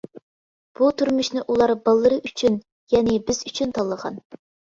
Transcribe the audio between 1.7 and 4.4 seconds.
بالىلىرى ئۈچۈن، يەنى بىز ئۈچۈن تاللىغان.